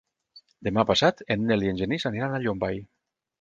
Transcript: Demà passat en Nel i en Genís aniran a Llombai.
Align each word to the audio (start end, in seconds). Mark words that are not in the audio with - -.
Demà 0.67 0.85
passat 0.91 1.21
en 1.35 1.45
Nel 1.51 1.67
i 1.67 1.71
en 1.73 1.83
Genís 1.83 2.07
aniran 2.11 2.35
a 2.35 2.41
Llombai. 2.47 2.83